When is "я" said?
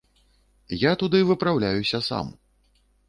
0.83-0.91